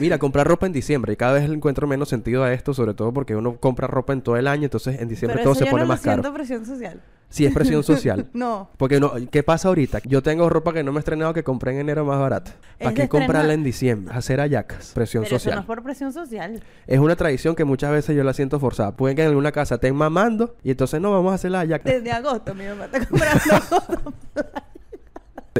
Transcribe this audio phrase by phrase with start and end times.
[0.00, 1.12] Mira, comprar ropa en diciembre.
[1.12, 4.12] Y cada vez le encuentro menos sentido a esto, sobre todo porque uno compra ropa
[4.12, 5.92] en todo el año, entonces en diciembre Pero todo eso se yo pone no lo
[5.92, 6.22] más caro.
[6.22, 7.00] siento presión social.
[7.28, 8.26] Sí, es presión social.
[8.34, 8.70] No.
[8.76, 10.00] Porque no, ¿qué pasa ahorita?
[10.04, 12.52] Yo tengo ropa que no me he estrenado que compré en enero más barata.
[12.78, 14.12] ¿Para Es qué de comprarla en diciembre?
[14.14, 14.92] Hacer ayacas.
[14.94, 15.54] Presión Pero eso social.
[15.56, 16.60] no es por presión social.
[16.88, 18.96] Es una tradición que muchas veces yo la siento forzada.
[18.96, 21.88] Pueden que en alguna casa estén mamando y entonces no vamos a hacer la hallaca.
[21.88, 24.14] Desde agosto mi mamá está comprando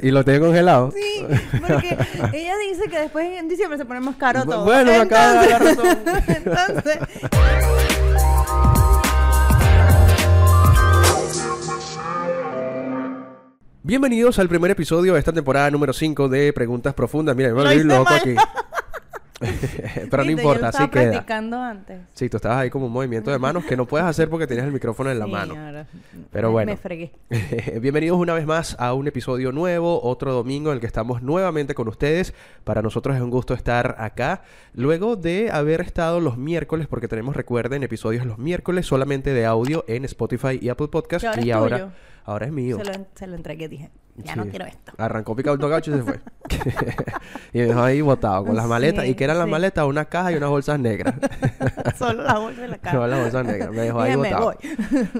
[0.01, 0.93] Y lo tengo congelado.
[0.93, 1.27] Sí,
[1.67, 1.99] porque
[2.33, 4.65] ella dice que después en diciembre se pone más caro todo.
[4.65, 5.99] bueno, me acaba de dar razón.
[6.29, 6.99] Entonces,
[13.83, 17.35] Bienvenidos al primer episodio de esta temporada número 5 de Preguntas Profundas.
[17.35, 18.21] Mira, me volví hice loco mal.
[18.21, 18.35] aquí.
[20.11, 21.11] Pero no importa, así estaba queda.
[21.13, 22.01] practicando antes.
[22.13, 24.67] Sí, tú estabas ahí como un movimiento de manos que no puedes hacer porque tienes
[24.67, 25.55] el micrófono en la Sí, mano.
[25.57, 25.87] ahora
[26.31, 26.73] Pero me- bueno.
[26.73, 27.13] Me fregué.
[27.81, 31.75] Bienvenidos una vez más a un episodio nuevo, otro domingo en el que estamos nuevamente
[31.75, 32.35] con ustedes.
[32.65, 34.43] Para nosotros es un gusto estar acá.
[34.75, 39.85] Luego de haber estado los miércoles, porque tenemos, recuerden, episodios los miércoles solamente de audio
[39.89, 41.23] en Spotify y Apple Podcast.
[41.23, 41.93] Que ahora y es ahora, tuyo.
[42.25, 42.77] ahora es mío.
[42.79, 43.91] Se lo, en- se lo entregué, dije,
[44.25, 44.93] ya no quiero esto.
[44.99, 46.21] Arrancó picado el y se fue.
[47.53, 49.05] y me dejó ahí botado con las maletas.
[49.05, 49.51] Sí, ¿Y que eran las sí.
[49.51, 49.85] maletas?
[49.87, 51.15] Una caja y unas bolsas negras.
[51.99, 52.99] Solo la bolsa de la cara.
[52.99, 53.71] no, las bolsas negras.
[53.71, 54.45] Me dejó ahí me botado.
[54.45, 54.57] voy.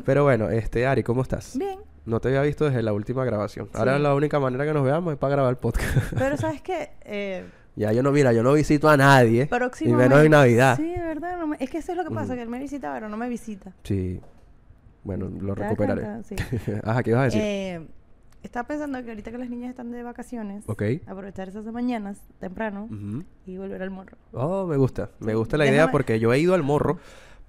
[0.05, 1.57] Pero bueno, este, Ari, ¿cómo estás?
[1.57, 1.79] Bien.
[2.07, 3.69] No te había visto desde la última grabación.
[3.75, 6.13] Ahora la única manera que nos veamos es para grabar el podcast.
[6.19, 6.91] Pero ¿sabes qué?
[7.03, 7.45] Eh,
[7.77, 9.43] ya yo no, mira, yo no visito a nadie.
[9.43, 10.09] Y próximamente...
[10.09, 10.77] menos en Navidad.
[10.77, 11.39] Sí, de verdad.
[11.39, 13.17] no me- Es que eso es lo que pasa, que él me visita, pero no
[13.17, 13.73] me visita.
[13.85, 14.21] Sí.
[15.05, 16.23] Bueno, lo ¿Te das recuperaré.
[16.25, 16.37] Sí.
[16.85, 17.41] Ajá, ¿qué ibas a decir?
[17.43, 17.87] Eh,
[18.43, 20.83] estaba pensando que ahorita que las niñas están de vacaciones, ok.
[21.07, 22.89] aprovechar esas mañanas temprano
[23.47, 24.17] y volver al morro.
[24.33, 25.11] Oh, me gusta.
[25.21, 26.99] Me gusta la idea porque yo he ido al morro,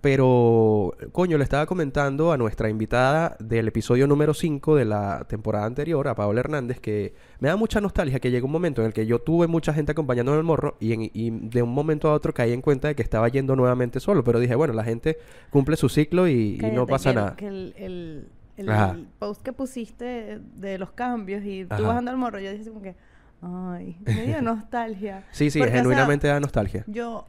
[0.02, 5.66] pero, coño, le estaba comentando a nuestra invitada del episodio número 5 de la temporada
[5.66, 8.94] anterior, a Paola Hernández, que me da mucha nostalgia que llegó un momento en el
[8.94, 12.14] que yo tuve mucha gente acompañándome al morro y, en- y de un momento a
[12.14, 15.18] otro caí en cuenta de que estaba yendo nuevamente solo, pero dije, bueno, la gente
[15.52, 17.36] cumple su ciclo y, y no pasa que nada.
[17.36, 18.96] Que el, el, el Ajá.
[19.20, 21.84] post que pusiste de los cambios y tú Ajá.
[21.84, 22.96] bajando al morro, yo dije como que,
[23.42, 25.24] ay, me dio nostalgia.
[25.32, 26.84] Sí, sí, Porque, o sea, genuinamente da nostalgia.
[26.88, 27.26] yo,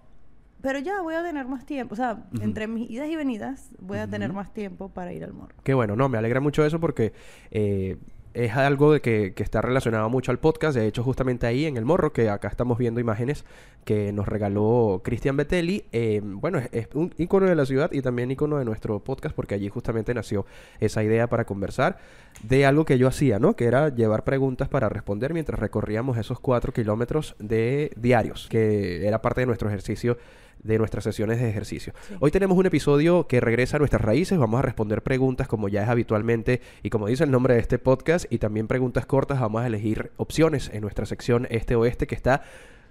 [0.61, 3.99] pero ya voy a tener más tiempo, o sea, entre mis idas y venidas voy
[3.99, 5.55] a tener más tiempo para ir al morro.
[5.65, 7.13] Qué bueno, no, me alegra mucho eso porque
[7.51, 7.97] eh,
[8.35, 10.77] es algo de que, que está relacionado mucho al podcast.
[10.77, 13.45] De hecho, justamente ahí en el morro, que acá estamos viendo imágenes
[13.85, 15.85] que nos regaló Cristian Betelli.
[15.93, 19.35] eh, bueno, es, es un ícono de la ciudad y también ícono de nuestro podcast
[19.35, 20.47] porque allí justamente nació
[20.81, 21.99] esa idea para conversar
[22.43, 23.55] de algo que yo hacía, ¿no?
[23.57, 29.21] Que era llevar preguntas para responder mientras recorríamos esos cuatro kilómetros de diarios, que era
[29.21, 30.17] parte de nuestro ejercicio
[30.63, 31.93] de nuestras sesiones de ejercicio.
[32.07, 32.15] Sí.
[32.21, 34.39] Hoy tenemos un episodio que regresa a nuestras raíces.
[34.39, 37.79] Vamos a responder preguntas como ya es habitualmente y como dice el nombre de este
[37.79, 39.41] podcast y también preguntas cortas.
[39.41, 42.43] Vamos a elegir opciones en nuestra sección este-oeste que está...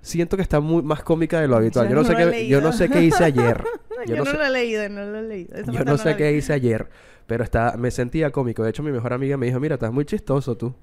[0.03, 1.87] Siento que está muy más cómica de lo habitual.
[1.87, 3.63] Yo, Yo no, sé qué, yo no sé qué hice ayer.
[4.07, 5.55] Yo, no, sé- lo he leído, no lo he leído.
[5.55, 6.89] Esa yo no sé qué hice ayer,
[7.27, 8.63] pero está, me sentía cómico.
[8.63, 10.73] De hecho, mi mejor amiga me dijo, mira, estás muy chistoso tú.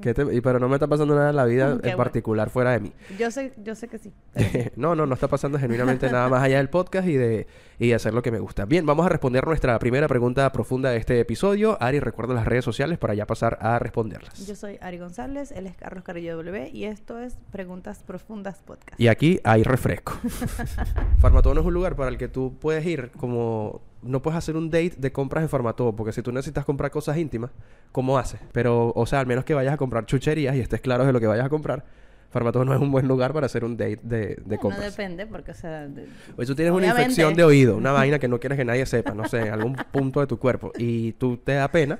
[0.00, 1.96] ¿Qué te- y, pero no me está pasando nada en la vida en bueno.
[1.96, 2.92] particular fuera de mí.
[3.18, 4.12] Yo sé, yo sé que sí.
[4.76, 7.46] no, no, no está pasando genuinamente nada más allá del podcast y de,
[7.78, 8.64] y de hacer lo que me gusta.
[8.64, 11.76] Bien, vamos a responder nuestra primera pregunta profunda de este episodio.
[11.80, 14.46] Ari, recuerda las redes sociales para ya pasar a responderlas.
[14.46, 19.00] Yo soy Ari González, él es Carlos Carrillo W y esto es Preguntas Profundas Podcast.
[19.00, 20.14] Y aquí hay refresco.
[21.18, 23.82] Farmatodo no es un lugar para el que tú puedes ir como...
[24.02, 27.16] No puedes hacer un date de compras en Farmatodo, porque si tú necesitas comprar cosas
[27.16, 27.50] íntimas,
[27.92, 28.40] ¿cómo haces?
[28.52, 31.18] Pero, o sea, al menos que vayas a comprar chucherías y estés claro de lo
[31.20, 31.84] que vayas a comprar,
[32.30, 34.84] Farmatodo no es un buen lugar para hacer un date de, de compras.
[34.96, 36.06] depende, porque, o sea, de-
[36.46, 39.26] tú tienes una infección de oído, una vaina que no quieres que nadie sepa, no
[39.26, 41.98] sé, en algún punto de tu cuerpo, y tú te da pena,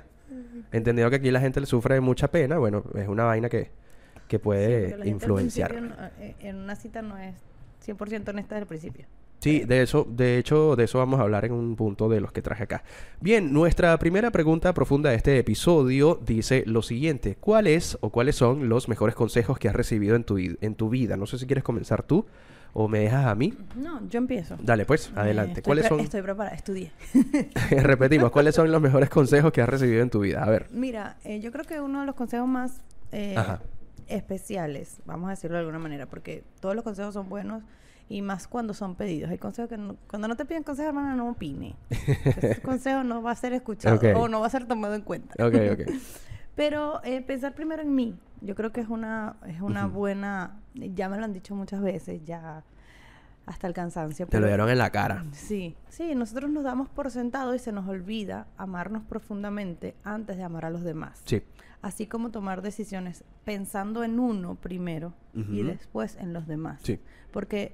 [0.70, 3.70] entendido que aquí la gente le sufre de mucha pena, bueno, es una vaina que,
[4.28, 5.82] que puede porque la gente al influenciar.
[5.82, 7.34] no- eh, en una cita no es
[7.84, 9.06] 100% honesta desde el principio.
[9.40, 12.32] Sí, de eso, de hecho, de eso vamos a hablar en un punto de los
[12.32, 12.82] que traje acá.
[13.20, 18.36] Bien, nuestra primera pregunta profunda de este episodio dice lo siguiente: ¿Cuál es o cuáles
[18.36, 21.16] son los mejores consejos que has recibido en tu, en tu vida?
[21.16, 22.26] No sé si quieres comenzar tú
[22.72, 23.54] o me dejas a mí.
[23.76, 24.56] No, yo empiezo.
[24.60, 25.60] Dale, pues, adelante.
[25.60, 26.00] estoy ¿Cuáles son?
[26.00, 26.92] Estoy preparada, estudié.
[27.70, 30.42] Repetimos, ¿cuáles son los mejores consejos que has recibido en tu vida?
[30.42, 30.66] A ver.
[30.70, 32.80] Mira, eh, yo creo que uno de los consejos más
[33.12, 33.36] eh,
[34.06, 37.62] especiales, vamos a decirlo de alguna manera, porque todos los consejos son buenos
[38.08, 39.30] y más cuando son pedidos.
[39.30, 41.76] Hay consejos que no- cuando no te piden consejos, hermana, no opine.
[41.90, 45.34] Ese consejo no va a ser escuchado o no va a ser tomado en cuenta.
[45.44, 45.92] Ok, ok.
[46.54, 51.08] Pero eh, pensar primero en mí, yo creo que es una, es una buena, ya
[51.08, 52.64] me lo han dicho muchas veces, ya
[53.46, 54.26] hasta el cansancio.
[54.26, 55.24] Te lo dieron en la cara.
[55.32, 60.42] Sí, sí, nosotros nos damos por sentado y se nos olvida amarnos profundamente antes de
[60.42, 61.22] amar a los demás.
[61.24, 61.42] Sí.
[61.80, 66.80] Así como tomar decisiones pensando en uno primero y después en los demás.
[66.82, 66.98] Sí.
[67.30, 67.72] Porque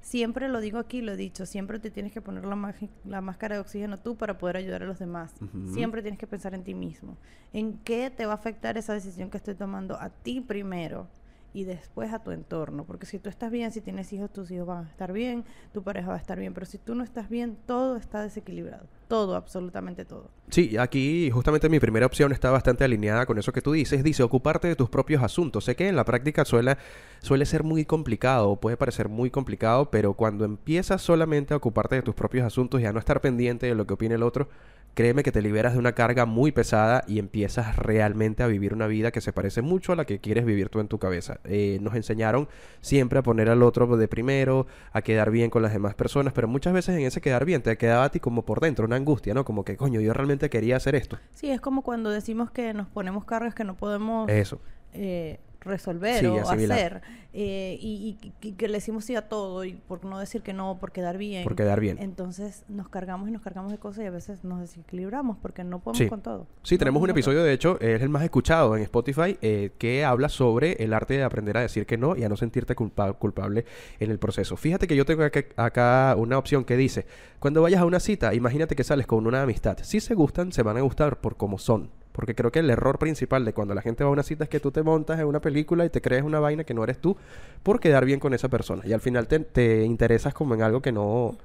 [0.00, 3.60] siempre lo digo aquí, lo he dicho, siempre te tienes que poner la, máscara de
[3.60, 5.34] oxígeno tú para poder ayudar a los demás.
[5.72, 7.16] Siempre tienes que pensar en ti mismo.
[7.52, 11.08] ¿En qué te va a afectar esa decisión que estoy tomando a ti primero?
[11.52, 14.66] Y después a tu entorno, porque si tú estás bien, si tienes hijos, tus hijos
[14.66, 17.28] van a estar bien, tu pareja va a estar bien, pero si tú no estás
[17.28, 20.30] bien, todo está desequilibrado, todo, absolutamente todo.
[20.48, 24.04] Sí, aquí justamente mi primera opción está bastante alineada con eso que tú dices.
[24.04, 25.64] Dice, ocuparte de tus propios asuntos.
[25.64, 26.76] Sé que en la práctica suele,
[27.20, 32.02] suele ser muy complicado, puede parecer muy complicado, pero cuando empiezas solamente a ocuparte de
[32.02, 34.48] tus propios asuntos y a no estar pendiente de lo que opine el otro,
[34.94, 38.86] créeme que te liberas de una carga muy pesada y empiezas realmente a vivir una
[38.86, 41.40] vida que se parece mucho a la que quieres vivir tú en tu cabeza.
[41.44, 42.48] Eh, nos enseñaron
[42.80, 46.48] siempre a poner al otro de primero, a quedar bien con las demás personas, pero
[46.48, 49.34] muchas veces en ese quedar bien te quedaba a ti como por dentro una angustia,
[49.34, 49.44] ¿no?
[49.44, 51.18] Como que, coño, yo realmente quería hacer esto.
[51.32, 54.60] Sí, es como cuando decimos que nos ponemos cargas que no podemos Eso.
[54.92, 57.02] eh, resolver Sí, o hacer
[57.32, 60.52] eh, y, y- y que le decimos sí a todo y por no decir que
[60.52, 61.44] no, por quedar bien.
[61.44, 61.98] Por quedar bien.
[62.00, 65.78] Entonces nos cargamos y nos cargamos de cosas y a veces nos desequilibramos porque no
[65.78, 66.08] podemos Sí.
[66.08, 66.46] con todo.
[66.64, 70.04] Sí, No tenemos un episodio, de hecho, es el más escuchado en Spotify, eh, que
[70.04, 73.12] habla sobre el arte de aprender a decir que no y a no sentirte culpa-
[73.12, 73.64] culpable
[74.00, 74.56] en el proceso.
[74.56, 75.22] Fíjate que yo tengo
[75.56, 77.06] acá una opción que dice,
[77.38, 79.78] cuando vayas a una cita, imagínate que sales con una amistad.
[79.82, 81.90] Si se gustan, se van a gustar por cómo son.
[82.12, 84.50] Porque creo que el error principal de cuando la gente va a una cita es
[84.50, 86.98] que tú te montas en una película y te crees una vaina que no eres
[86.98, 87.16] tú
[87.62, 88.82] por quedar bien con esa persona.
[88.84, 91.36] Y al final te, te interesas como en algo que no,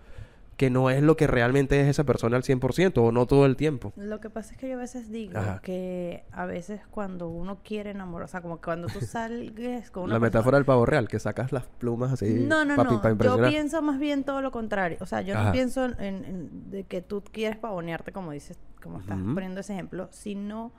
[0.57, 3.57] que no es lo que realmente es esa persona al 100% o no todo el
[3.57, 3.91] tiempo.
[3.97, 5.59] Lo que pasa es que yo a veces digo Ajá.
[5.61, 10.03] que a veces cuando uno quiere enamorar, o sea, como que cuando tú salgues con
[10.03, 13.01] una La persona- metáfora del pavo real, que sacas las plumas así No, no, no.
[13.21, 14.97] Yo pienso más bien todo lo contrario.
[15.01, 15.45] O sea, yo Ajá.
[15.47, 19.73] no pienso en, en- de que tú quieres pavonearte, como dices, como estás poniendo ese
[19.73, 20.71] ejemplo, sino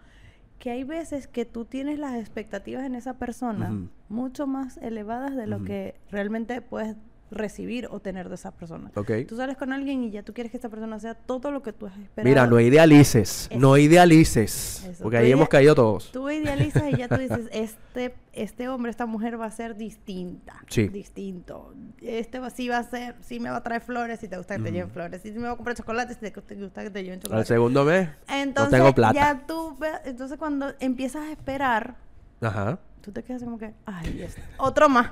[0.58, 3.76] que hay veces que tú tienes las expectativas en esa persona
[4.08, 6.96] mucho más elevadas de lo que realmente puedes
[7.31, 8.90] recibir o tener de esa persona.
[8.94, 9.11] Ok.
[9.28, 11.73] Tú sales con alguien y ya tú quieres que esa persona sea todo lo que
[11.73, 12.28] tú has esperado.
[12.28, 13.58] Mira, no idealices, Eso.
[13.58, 14.84] no idealices.
[14.84, 15.02] Eso.
[15.02, 16.12] Porque Tú ahí hemos caído todos.
[16.12, 20.62] Tú idealizas y ya tú dices, este, este hombre, esta mujer va a ser distinta.
[20.69, 20.87] Sí.
[20.88, 21.75] Distinto.
[22.00, 24.56] Este va, sí va a ser, sí me va a traer flores si te gusta
[24.56, 25.20] que te lleven flores.
[25.23, 27.23] Sí me va a comprar chocolate si te gusta, te gusta que te lleven Al
[27.23, 27.46] chocolate.
[27.49, 29.14] segundo mes, Entonces, no tengo plata.
[29.14, 31.96] ya tú, ve- entonces cuando empiezas a esperar,
[32.40, 32.78] Ajá.
[33.00, 35.11] tú te quedas como que, ay, es- otro más.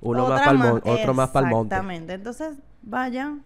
[0.00, 1.74] Uno más otra pa'l mon- otro más pa'l monte.
[1.74, 2.14] Exactamente.
[2.14, 3.42] Entonces, vayan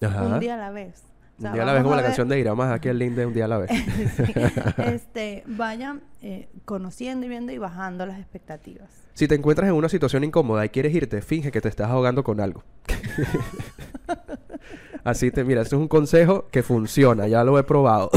[0.00, 0.22] Ajá.
[0.22, 1.02] un día a la vez.
[1.38, 2.88] O sea, un día a la vez, como la ver- canción de Ira, más aquí
[2.88, 3.70] el link de un día a la vez.
[4.16, 4.32] Sí.
[4.78, 8.88] este, vayan eh, conociendo y viendo y bajando las expectativas.
[9.14, 12.24] si te encuentras en una situación incómoda y quieres irte, finge que te estás ahogando
[12.24, 12.64] con algo.
[15.04, 18.10] Así te, mira, este es un consejo que funciona, ya lo he probado.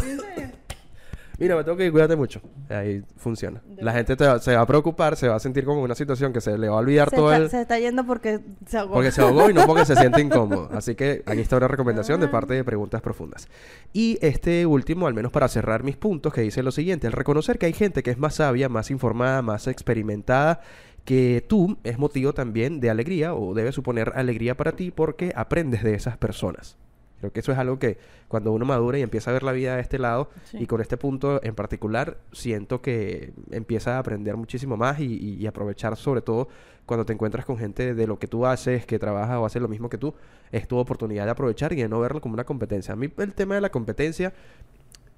[1.40, 2.42] Mira, me tengo que ir, cuídate mucho.
[2.70, 3.62] Ahí funciona.
[3.66, 5.86] De La gente te va- se va a preocupar, se va a sentir como en
[5.86, 7.50] una situación que se le va a olvidar Se todo está, el...
[7.50, 8.96] se está yendo porque se ahogó.
[8.96, 10.70] Porque se ahogó y no porque se siente incómodo.
[10.74, 13.48] Así que aquí está una recomendación de parte de Preguntas Profundas.
[13.94, 17.08] Y este último, al menos para cerrar mis puntos, que dice lo siguiente.
[17.08, 20.62] El reconocer que hay gente que es más sabia, más informada, más experimentada
[21.06, 25.82] que tú es motivo también de alegría o debe suponer alegría para ti porque aprendes
[25.84, 26.78] de esas personas.
[27.20, 29.76] Creo que eso es algo que cuando uno madura y empieza a ver la vida
[29.76, 30.58] de este lado Sí.
[30.62, 35.34] y con este punto en particular siento que empieza a aprender muchísimo más y, y-
[35.36, 36.48] y aprovechar sobre todo
[36.86, 39.68] cuando te encuentras con gente de lo que tú haces, que trabaja o hace lo
[39.68, 40.14] mismo que tú,
[40.52, 42.94] es tu oportunidad de aprovechar y de no verlo como una competencia.
[42.94, 44.34] A mí el tema de la competencia,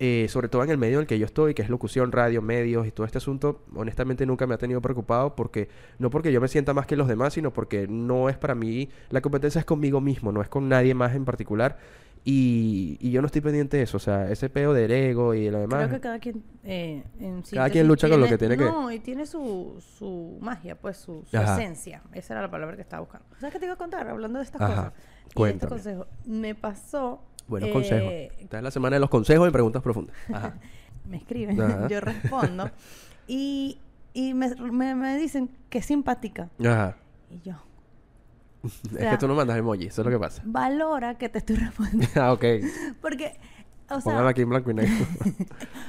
[0.03, 2.41] eh, sobre todo en el medio en el que yo estoy, que es locución, radio,
[2.41, 6.41] medios y todo este asunto, honestamente nunca me ha tenido preocupado porque no porque yo
[6.41, 9.65] me sienta más que los demás, sino porque no es para mí, la competencia es
[9.65, 11.77] conmigo mismo, no es con nadie más en particular.
[12.23, 15.49] Y, y yo no estoy pendiente de eso, o sea, ese peo del ego y
[15.49, 15.87] lo demás.
[15.87, 18.91] Creo que cada quien eh, en Cada quien lucha con lo que tiene que- No,
[18.91, 22.01] y tiene su, su magia, pues su, su esencia.
[22.13, 23.25] Esa era la palabra que estaba buscando.
[23.39, 24.07] ¿Sabes qué te iba a contar?
[24.07, 24.75] Hablando de estas Ajá.
[24.75, 24.93] cosas.
[25.35, 26.07] Y este consejo.
[26.25, 27.23] Me pasó...
[27.47, 28.11] Buenos eh, consejos.
[28.39, 30.15] Esta es la semana de los consejos y preguntas profundas.
[30.33, 30.55] Ajá.
[31.09, 31.87] Me escriben, Ajá.
[31.87, 32.69] yo respondo.
[33.27, 33.79] y
[34.13, 36.49] y me, me, me dicen que es simpática.
[36.59, 36.97] Ajá.
[37.29, 37.53] Y yo,
[38.63, 40.41] Es sea, que tú no mandas emoji, eso es lo que pasa.
[40.45, 42.07] valora que te estoy respondiendo.
[42.21, 42.43] ah, ok.
[43.01, 43.39] Porque,
[43.89, 45.05] o sea, aquí en blanco y negro.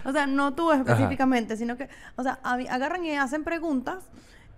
[0.05, 4.09] O sea, no tú específicamente, sino que, o sea, agarran y hacen preguntas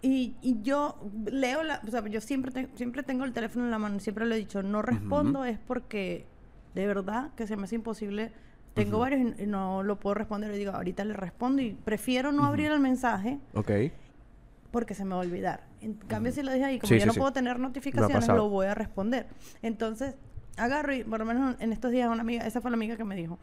[0.03, 3.71] y, y yo leo la, o sea, yo siempre, te- siempre tengo el teléfono en
[3.71, 6.27] la mano siempre lo he dicho, no respondo es porque
[6.75, 8.33] de verdad que se me hace imposible.
[8.75, 10.53] Tengo varios y, no lo puedo responder.
[10.53, 13.71] Y digo, ahorita le respondo y prefiero no abrir el mensaje ok.
[14.73, 15.63] porque se me va a olvidar.
[15.81, 17.19] En cambio, si lo dije ahí, como Sí, yo sí, no sí.
[17.21, 19.27] puedo tener notificaciones, lo voy a responder.
[19.63, 20.17] Entonces,
[20.57, 23.05] agarro y por lo menos en estos días una amiga, esa fue la amiga que
[23.05, 23.39] me dijo,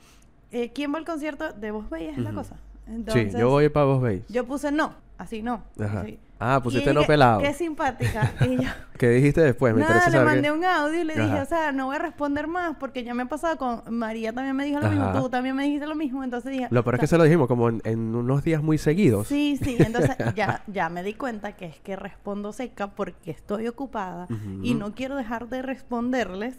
[0.52, 2.18] eh, ¿quién va al concierto de Vos Bellas?
[2.18, 2.56] Es la cosa.
[2.86, 4.24] Sí, Entonces, yo voy para vos veis.
[4.28, 4.96] yo puse no.
[5.18, 5.64] así no.
[5.80, 6.02] Ajá.
[6.02, 6.20] así.
[6.44, 7.40] Ah, pusiste no pelado.
[7.42, 8.32] Qué simpática.
[8.42, 9.74] Y yo, ¿Qué dijiste después?
[9.74, 10.26] Me nada, le saber.
[10.26, 13.14] mandé un audio y le dije, o sea, no voy a responder más porque ya
[13.16, 15.96] me ha pasado con María también me dijo lo mismo, tú también me dijiste lo
[15.96, 18.62] mismo, entonces dije, Lo peor es que se lo dijimos como en, en unos días
[18.62, 19.28] muy seguidos.
[19.28, 23.68] Sí, sí, entonces ya, ya me di cuenta que es que respondo seca porque estoy
[23.68, 24.28] ocupada
[24.62, 26.56] y no quiero dejar de responderles.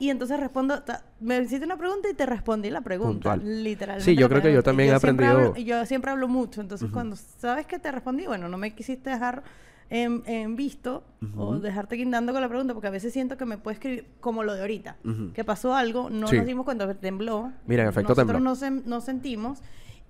[0.00, 0.82] Y entonces respondo,
[1.20, 3.62] me hiciste una pregunta y te respondí la pregunta, Puntual.
[3.62, 4.04] literalmente.
[4.10, 7.14] Sí, yo creo que yo también he aprendido- hablo- yo siempre hablo mucho, entonces cuando
[7.16, 9.42] sabes que te respondí, bueno, no me quisiste dejar
[9.88, 11.02] en, en visto
[11.36, 14.42] o dejarte guindando con la pregunta, porque a veces siento que me puede escribir como
[14.44, 14.96] lo de ahorita,
[15.34, 16.36] que pasó algo, no Sí.
[16.36, 17.50] nos dimos cuenta, tembló.
[17.66, 18.40] Mira, en efecto Nosotros tembló.
[18.40, 19.60] no sen- nos sentimos.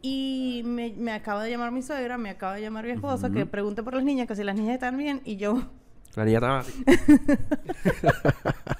[0.03, 3.45] Y me, me acaba de llamar mi suegra, me acaba de llamar mi esposa, que
[3.47, 5.63] pregunte por las niñas, que si las niñas están bien, y yo,
[6.17, 6.85] La niña estaba así.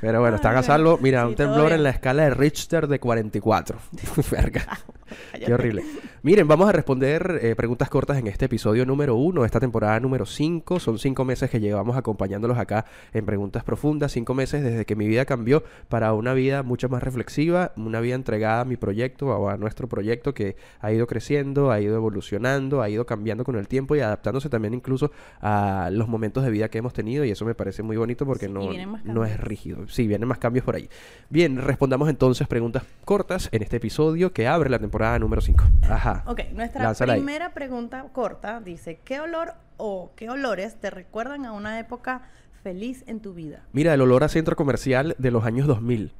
[0.00, 0.98] Pero bueno, están a salvo.
[1.00, 3.78] Mira, Sí, un temblor en la escala de Richter de 44.
[4.30, 4.78] Verga.
[5.46, 5.84] Qué horrible.
[6.24, 10.24] Miren, vamos a responder eh, preguntas cortas en este episodio número uno, esta temporada número
[10.24, 10.78] 5.
[10.78, 14.12] Son cinco meses que llevamos acompañándolos acá en Preguntas Profundas.
[14.12, 18.14] Cinco meses desde que mi vida cambió para una vida mucho más reflexiva, una vida
[18.14, 22.82] entregada a mi proyecto o a nuestro proyecto que ha ido creciendo, ha ido evolucionando,
[22.82, 25.10] ha ido cambiando con el tiempo y adaptándose también incluso
[25.40, 27.24] a los momentos de vida que hemos tenido.
[27.24, 28.70] Y eso me parece muy bonito porque Sí, no,
[29.02, 29.88] no es rígido.
[29.88, 30.88] Sí, vienen más cambios por ahí.
[31.30, 35.64] Bien, respondamos entonces preguntas cortas en este episodio que abre la temporada número 5.
[35.90, 36.11] Ajá.
[36.26, 37.20] Ok, nuestra Lánzala ahí.
[37.20, 42.22] primera pregunta corta dice, ¿qué olor o qué olores te recuerdan a una época
[42.62, 43.62] feliz en tu vida?
[43.72, 46.12] Mira, el olor a centro comercial de los años 2000.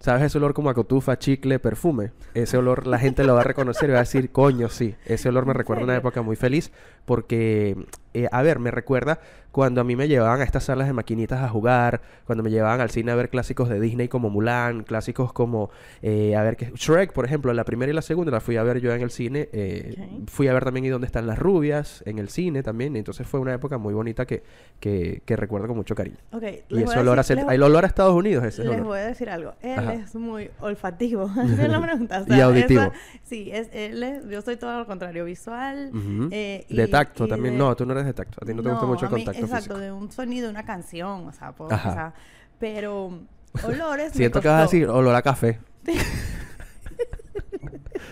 [0.00, 2.12] ¿Sabes ese olor como a cotufa, chicle, perfume?
[2.32, 4.94] Ese olor la gente lo va a reconocer y va a decir, coño, sí.
[5.04, 6.72] Ese olor me ¿En recuerda a una época muy feliz
[7.04, 7.76] porque,
[8.14, 9.20] eh, a ver, me recuerda
[9.52, 12.80] cuando a mí me llevaban a estas salas de maquinitas a jugar, cuando me llevaban
[12.80, 15.70] al cine a ver clásicos de Disney como Mulan, clásicos como,
[16.02, 18.62] eh, a ver, que Shrek, por ejemplo, la primera y la segunda la fui a
[18.62, 19.48] ver yo en el cine.
[19.52, 20.20] eh.
[20.28, 22.94] Fui a ver también y dónde están las rubias en el cine también.
[22.94, 24.44] Entonces fue una época muy bonita que,
[24.78, 26.16] que, que recuerdo con mucho cariño.
[26.32, 28.70] Ok, les Y a olor a decir- les- el olor a Estados Unidos, ese Les
[28.74, 28.84] olor.
[28.84, 29.54] voy a decir algo.
[29.62, 29.94] Él Ajá.
[29.94, 31.28] es muy olfativo.
[31.82, 32.24] Pregunta.
[32.28, 32.82] o Y auditivo.
[32.82, 32.92] esa-
[33.24, 35.90] sí, es, él es- yo soy todo lo contrario, visual.
[36.30, 37.54] Eh, de tacto y también.
[37.54, 38.38] de- No, tú no eres de tacto.
[38.42, 39.78] A ti no te gusta mucho el a mí- contacto Exacto, físico.
[39.78, 42.12] de un sonido, una canción, o sea, puedo- o sea,
[42.58, 43.18] pero
[43.64, 44.76] olores me Siento que vas a costó.
[44.76, 45.58] decir olor a café.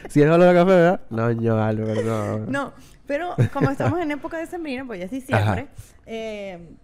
[0.08, 1.00] si es olor a café, ¿verdad?
[1.10, 2.38] No, no, Albert, no.
[2.46, 2.72] No,
[3.06, 5.68] pero como estamos en época de sembrina, pues ya es diciembre,
[6.06, 6.76] eh,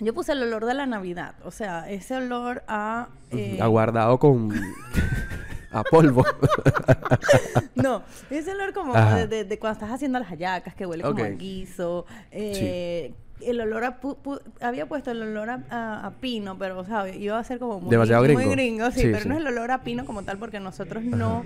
[0.00, 1.34] yo puse el olor de la Navidad.
[1.44, 3.08] O sea, ese olor a...
[3.30, 4.52] eh, Aguardado con...
[5.72, 6.24] a polvo.
[7.74, 11.14] No, ese olor como de, de- de cuando estás haciendo las hallacas, que huele como
[11.22, 11.26] Ok.
[11.28, 12.06] a guiso.
[12.30, 14.00] eh, El olor a...
[14.00, 17.44] pu- pu- había puesto el olor a, a- a pino, pero, o sea, iba a
[17.44, 18.50] ser como muy, Demasiado muy gringo.
[18.52, 19.28] gringo, sí, Sí, pero sí.
[19.28, 21.44] no es el olor a pino como tal, porque nosotros no...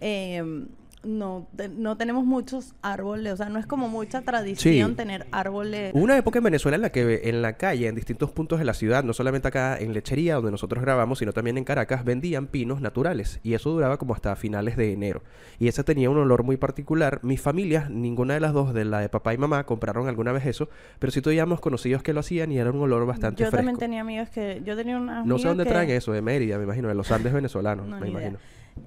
[0.00, 0.64] eh,
[1.04, 4.96] no, te- no tenemos muchos árboles, o sea, no es como mucha tradición Sí.
[4.96, 5.92] tener árboles.
[5.94, 8.64] Hubo una época en Venezuela en la que en la calle, en distintos puntos de
[8.64, 12.46] la ciudad, no solamente acá en Lechería, donde nosotros grabamos, sino también en Caracas, vendían
[12.46, 13.40] pinos naturales.
[13.42, 15.22] Y eso duraba como hasta finales de enero.
[15.58, 17.18] Y ese tenía un olor muy particular.
[17.22, 20.46] Mis familias, ninguna de las dos, de la de papá y mamá, compraron alguna vez
[20.46, 20.68] eso.
[20.98, 23.56] Pero sí teníamos conocidos que lo hacían y era un olor bastante yo fresco.
[23.58, 24.62] también tenía amigos que...
[24.64, 27.10] Yo tenía una No sé dónde que, traen eso, de Mérida, me imagino, de los
[27.10, 28.32] Andes venezolanos, No, me idea.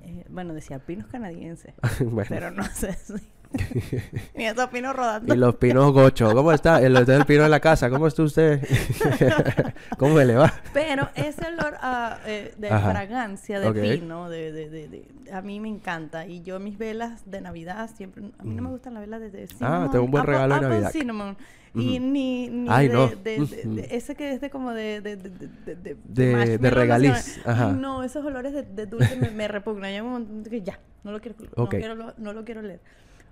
[0.02, 1.74] Eh, bueno, decía pinos canadienses.
[2.00, 2.28] bueno.
[2.30, 3.14] Pero no sé si...
[4.36, 5.34] Ni esos pinos rodando.
[5.34, 6.82] Y los pinos gocho, ¿cómo está?
[6.82, 8.62] El, el pino en la casa, ¿cómo está usted?
[9.98, 10.54] ¿Cómo le va?
[10.74, 12.92] Pero ese olor a, eh, de Ajá.
[12.92, 13.78] fragancia de Ok.
[14.00, 16.26] pino, de, de, de, de- a mí me encanta.
[16.28, 18.24] Y yo mis velas de Navidad siempre...
[18.40, 18.72] A mí no me Mm.
[18.72, 20.92] gustan las velas de, de Ah, cinnamon, tengo un buen apple- regalo de apple Navidad.
[20.92, 21.38] cinnamon.
[21.74, 23.08] Y ni, ni Ay, de, no.
[23.08, 25.02] de- de- de- ese que es de como de...
[25.02, 27.72] De, de, de, de, de- De- de no regaliz, ay, ajá.
[27.74, 29.92] no, esos olores de, de dulce me, me repugnan.
[30.06, 31.72] Momento que ya, no lo quiero, no Ok.
[31.72, 32.80] quiero, no lo quiero leer.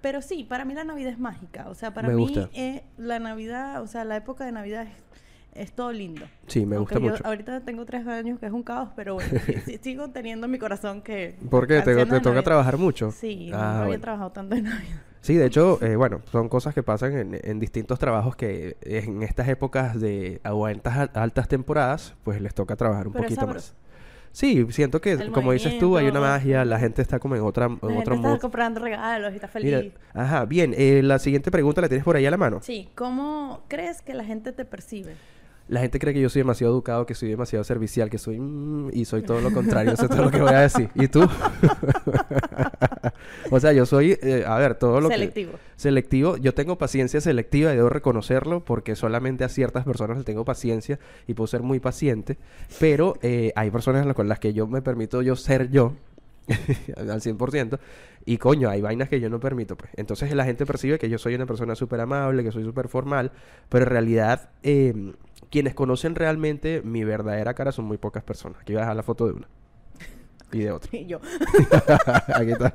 [0.04, 1.68] Pero sí, para mí la Navidad es mágica.
[1.70, 4.90] O sea, para Me mí eh, la Navidad, o sea, la época de Navidad es,
[5.64, 6.26] es todo lindo.
[6.48, 7.26] Sí, me Aunque gusta yo mucho.
[7.26, 9.30] ahorita tengo tres años, que es un caos, pero bueno,
[9.82, 11.38] sigo teniendo en mi corazón que...
[11.50, 11.82] ¿Por qué?
[11.82, 13.12] ¿Te, toca trabajar mucho?
[13.12, 15.02] Sí, no, Ah, no había trabajado tanto en Navidad.
[15.22, 19.24] Sí, de hecho, eh, bueno, son cosas que pasan en, en distintos trabajos que en
[19.24, 23.24] estas épocas de o en estas al- altas temporadas, pues les toca trabajar un Pero
[23.24, 23.74] poquito más.
[24.34, 27.44] Sí, siento que, El como dices tú, hay una magia, la gente está como en
[27.44, 29.76] otra, en La gente otro está comprando regalos y está feliz.
[29.76, 32.60] Mira, ajá, bien, eh, la siguiente pregunta la tienes por ahí a la mano.
[32.64, 35.14] Sí, ¿cómo crees que la gente te percibe?
[35.74, 38.40] La gente cree que yo soy demasiado educado, que soy demasiado servicial, que soy...
[38.40, 40.92] mm, y soy todo lo contrario, eso es todo lo que voy a decir.
[40.94, 41.28] ¿Y tú?
[43.50, 45.16] o sea, yo soy, eh, a ver, todo lo que...
[45.16, 45.54] Selectivo.
[45.76, 46.38] Selectivo.
[46.38, 51.00] Yo tengo paciencia selectiva y debo reconocerlo porque solamente a ciertas personas les tengo paciencia
[51.26, 52.38] y puedo ser muy paciente.
[52.80, 55.96] Pero eh, hay personas con las que yo me permito yo ser yo
[56.98, 57.80] al 100%.
[58.26, 59.92] Y coño, hay vainas que yo no permito, pues.
[59.96, 63.32] Entonces la gente percibe que yo soy una persona súper amable, que soy súper formal,
[63.70, 65.14] pero en realidad eh,
[65.50, 68.62] quienes conocen realmente mi verdadera cara son muy pocas personas.
[68.62, 69.48] Aquí voy a dejar la foto de una
[70.54, 70.90] y de otra.
[70.98, 71.20] Y yo.
[72.36, 72.74] Aquí está.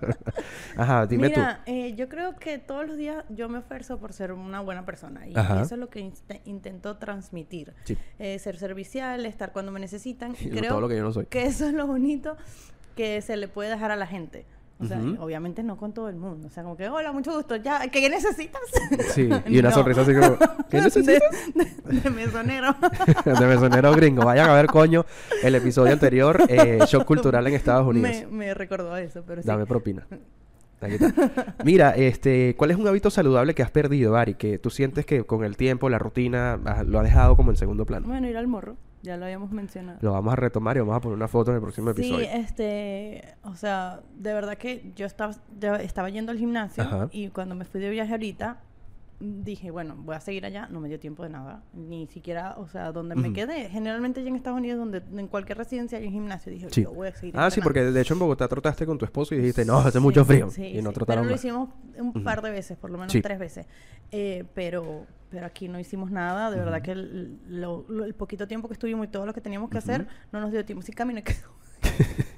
[0.76, 4.32] Ajá, dime Mira, eh, yo creo que todos los días yo me esfuerzo por ser
[4.32, 5.26] una buena persona.
[5.26, 5.62] Y Ajá.
[5.62, 6.12] eso es lo que
[6.44, 7.74] intento transmitir.
[7.84, 7.96] Sí.
[8.18, 10.34] Eh, ser servicial, estar cuando me necesitan.
[10.40, 11.26] Y creo todo lo que yo no soy.
[11.26, 12.36] que eso es lo bonito
[12.98, 14.44] que se le puede dejar a la gente.
[14.80, 16.46] O sea, obviamente no con todo el mundo.
[16.46, 17.56] O sea, como que, hola, mucho gusto.
[17.56, 18.60] Ya, ¿qué necesitas?
[19.14, 19.74] Sí, y una No.
[19.74, 20.36] sonrisa así como,
[20.70, 21.20] ¿qué necesitas?
[21.54, 22.76] De, de- de mesonero.
[23.24, 24.24] de mesonero gringo.
[24.24, 25.04] Vayan a ver, coño,
[25.42, 28.10] el episodio anterior, eh, Shock Cultural en Estados Unidos.
[28.10, 29.48] me, me recordó a eso, pero sí.
[29.48, 30.06] Dame propina.
[31.64, 34.34] Mira, este, ¿cuál es un hábito saludable que has perdido, Ari?
[34.34, 37.56] Que tú sientes que con el tiempo, la rutina, ah, lo has dejado como en
[37.56, 38.06] segundo plano.
[38.06, 38.76] Bueno, ir al morro.
[39.02, 39.98] Ya lo habíamos mencionado.
[40.02, 42.26] Lo vamos a retomar y vamos a poner una foto en el próximo Sí, episodio.
[42.32, 47.08] este, o sea, de verdad que yo estaba, yo estaba yendo al gimnasio Ajá.
[47.12, 48.60] y cuando me fui de viaje ahorita,
[49.20, 52.68] dije, bueno, voy a seguir allá, no me dio tiempo de nada, ni siquiera, o
[52.68, 56.12] sea, donde me quedé, generalmente allá en Estados Unidos, donde en cualquier residencia hay un
[56.12, 56.84] gimnasio, dije, Sí.
[56.84, 59.34] yo voy a seguir Ah, sí, porque de hecho en Bogotá trotaste con tu esposo
[59.34, 60.50] y dijiste, no, hace Sí, mucho frío.
[60.50, 63.38] sí, y no trotaron Pero lo hicimos un par de veces, por lo menos tres
[63.40, 63.66] veces.
[64.12, 66.50] Eh, pero, pero aquí no hicimos nada.
[66.52, 69.40] De verdad que el, lo- lo- el poquito tiempo que estuvimos y todo lo que
[69.40, 70.82] teníamos que hacer no nos dio tiempo.
[70.82, 71.24] Sí, caminé.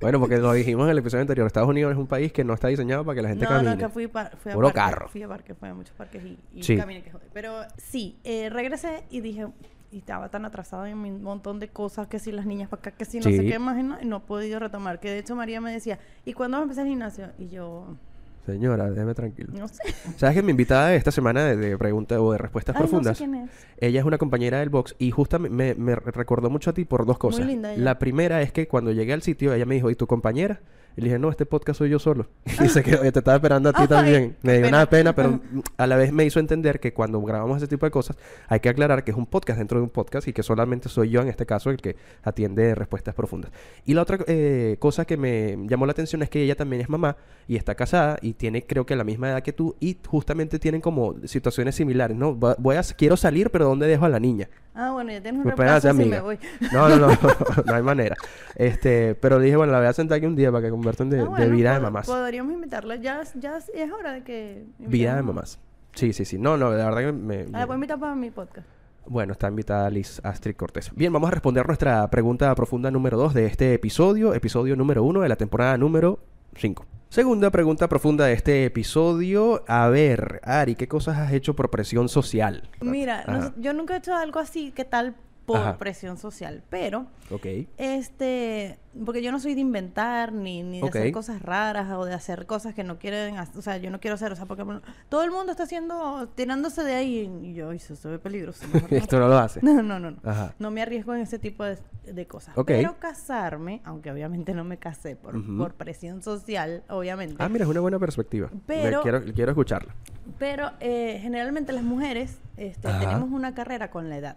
[0.00, 2.54] Bueno, porque lo dijimos en el episodio anterior, Estados Unidos es un país que no
[2.54, 3.70] está diseñado para que la gente No, camine.
[3.70, 5.08] no, que fui, pa- fui a Puro parque, carro.
[5.08, 6.76] Fui a parque, fui a muchos parques y, y Sí.
[6.76, 7.28] caminé que joder.
[7.32, 9.46] Pero sí, eh, regresé y dije,
[9.92, 12.90] y estaba tan atrasada en un montón de cosas, que si las niñas para acá,
[12.90, 13.36] que si no Sí.
[13.36, 14.98] sé qué más, y no, y no he podido retomar.
[14.98, 17.28] Que de hecho María me decía, ¿y cuándo vas a empezar el gimnasio?
[17.38, 17.96] Y yo,
[18.46, 19.50] Señora, déjeme tranquilo.
[19.52, 19.82] no sé.
[20.16, 22.86] ¿Sabes que mi invitada de esta semana de, de preguntas o de respuestas Ay, no
[22.86, 23.18] sé profundas?
[23.18, 23.50] quién es.
[23.78, 27.06] Ella es una compañera del box y justamente me, me recordó mucho a ti por
[27.06, 27.46] dos cosas.
[27.46, 27.82] linda ella.
[27.82, 30.60] La primera es que cuando llegué al sitio, ella me dijo, ¿y tu compañera?
[30.96, 32.28] Y le dije, no, este podcast soy yo solo.
[32.62, 34.36] Y se quedó, te estaba esperando a ti también.
[34.42, 35.40] Me dio una pena, pero
[35.76, 38.16] a la vez me hizo entender que cuando grabamos ese tipo de cosas,
[38.48, 41.10] hay que aclarar que es un podcast dentro de un podcast y que solamente soy
[41.10, 43.50] yo, en este caso, el que atiende respuestas profundas.
[43.84, 46.88] Y la otra eh, cosa que me llamó la atención es que ella también es
[46.88, 47.16] mamá
[47.48, 50.80] y está casada y tiene, creo que, la misma edad que tú y justamente tienen
[50.82, 52.34] como situaciones similares, ¿no?
[52.34, 54.48] Voy a, quiero salir, pero ¿dónde dejo a la niña?
[54.74, 56.38] Ah, bueno, ya tienes un reemplazo si me voy.
[56.72, 57.08] No, no, no,
[57.66, 58.16] no hay manera.
[58.54, 61.20] Este, pero dije, bueno, la voy a sentar aquí un día para que conversen de,
[61.20, 62.06] Ah, de vida de mamás.
[62.06, 62.96] Podríamos invitarla.
[62.96, 64.66] Ya, ya es hora de que...
[64.78, 65.58] Vida de mamás.
[65.94, 66.38] Sí, sí, sí.
[66.38, 67.40] No, no, la verdad que me...
[67.42, 68.66] Ah, me- la puedo invitar para mi podcast.
[69.06, 70.90] Bueno, está invitada Liz Astrid Cortés.
[70.94, 75.20] Bien, vamos a responder nuestra pregunta profunda número 2 de este episodio, episodio número 1
[75.20, 76.20] de la temporada número
[76.54, 76.86] 5.
[77.08, 79.64] Segunda pregunta profunda de este episodio.
[79.66, 82.68] A ver, Ari, ¿qué cosas has hecho por presión social?
[82.80, 85.14] Mira, yo nunca he hecho algo así, ¿qué tal?
[85.46, 85.76] Por Ajá.
[85.78, 86.62] presión social.
[86.70, 87.46] Pero, Ok.
[87.76, 92.14] este, porque yo no soy de inventar ni, ni de hacer cosas raras o de
[92.14, 94.62] hacer cosas que no quieren, hac- o sea, yo no quiero hacer, o sea, porque
[94.62, 98.18] bueno, todo el mundo está haciendo, tirándose de ahí y yo, "Ay, eso se ve
[98.20, 98.64] peligroso.
[98.72, 98.96] mejor no".
[98.98, 99.60] Esto no lo hace.
[99.62, 100.16] No, no, no, no.
[100.22, 100.54] Ajá.
[100.60, 102.56] No me arriesgo en ese tipo de, de cosas.
[102.56, 102.68] Ok.
[102.68, 107.36] Pero casarme, aunque obviamente no me casé por, por presión social, obviamente.
[107.40, 108.48] Ah, mira, es una buena perspectiva.
[108.52, 109.94] Me- Pero- quiero, quiero escucharla.
[110.38, 114.36] Pero eh, generalmente las mujeres este, tenemos una carrera con la edad.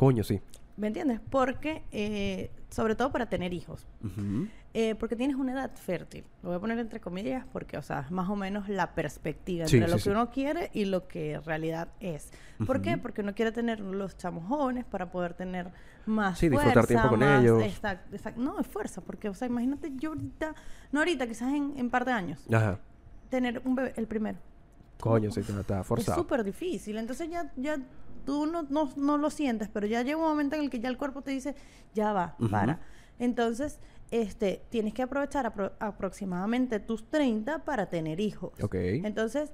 [0.00, 0.40] Coño, sí.
[0.78, 1.20] ¿Me entiendes?
[1.28, 3.86] Porque, eh, sobre todo para tener hijos.
[4.72, 6.24] Eh, porque tienes una edad fértil.
[6.42, 9.66] Lo voy a poner entre comillas porque, o sea, es más o menos la perspectiva
[9.66, 10.04] Sí, entre sí, lo sí.
[10.04, 12.30] que uno quiere y lo que en realidad es.
[12.66, 12.96] ¿Por qué?
[12.96, 15.70] Porque uno quiere tener los chamos jóvenes para poder tener
[16.06, 17.62] más Sí, disfrutar tiempo con más- ellos.
[17.62, 18.40] exacto, exacto.
[18.40, 20.54] No, es fuerza, porque, o sea, imagínate yo ahorita,
[20.92, 22.78] no ahorita, quizás en, en par de años, Ajá.
[23.28, 24.38] tener un bebé, el primero.
[24.98, 26.18] Coño, sí, está, está Es forzado.
[26.18, 26.96] súper difícil.
[26.96, 27.76] Entonces ya, ya
[28.20, 30.88] tú no, no, no lo sientes, pero ya llega un momento en el que ya
[30.88, 31.54] el cuerpo te dice,
[31.94, 32.80] ya va, para.
[33.18, 33.78] Entonces,
[34.10, 38.52] este, tienes que aprovechar apro- aproximadamente tus 30 para tener hijos.
[38.62, 38.74] Ok.
[38.74, 39.52] Entonces,